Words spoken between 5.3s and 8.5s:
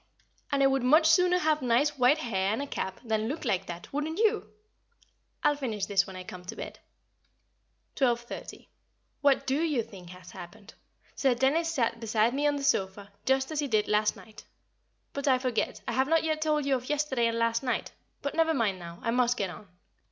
I'll finish this when I come to bed. [Sidenote: Sir Dennis